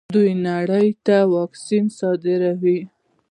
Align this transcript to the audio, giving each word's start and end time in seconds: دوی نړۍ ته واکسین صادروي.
دوی 0.15 0.31
نړۍ 0.47 0.87
ته 1.05 1.17
واکسین 1.35 1.85
صادروي. 1.99 2.79